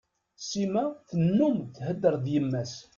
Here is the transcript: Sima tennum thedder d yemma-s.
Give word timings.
Sima 0.47 0.83
tennum 1.07 1.57
thedder 1.75 2.15
d 2.23 2.25
yemma-s. 2.33 2.73